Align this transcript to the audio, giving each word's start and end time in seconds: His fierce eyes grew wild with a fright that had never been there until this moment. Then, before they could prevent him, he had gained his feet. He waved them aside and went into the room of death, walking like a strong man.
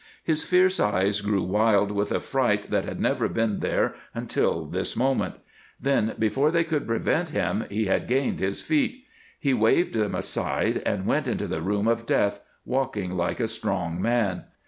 His 0.23 0.41
fierce 0.41 0.79
eyes 0.79 1.21
grew 1.21 1.43
wild 1.43 1.91
with 1.91 2.11
a 2.11 2.19
fright 2.19 2.71
that 2.71 2.85
had 2.85 2.99
never 2.99 3.29
been 3.29 3.59
there 3.59 3.93
until 4.15 4.65
this 4.65 4.95
moment. 4.95 5.35
Then, 5.79 6.15
before 6.17 6.49
they 6.49 6.63
could 6.63 6.87
prevent 6.87 7.29
him, 7.29 7.65
he 7.69 7.85
had 7.85 8.07
gained 8.07 8.39
his 8.39 8.63
feet. 8.63 9.03
He 9.39 9.53
waved 9.53 9.93
them 9.93 10.15
aside 10.15 10.81
and 10.87 11.05
went 11.05 11.27
into 11.27 11.45
the 11.45 11.61
room 11.61 11.87
of 11.87 12.07
death, 12.07 12.39
walking 12.65 13.11
like 13.11 13.39
a 13.39 13.47
strong 13.47 14.01
man. 14.01 14.45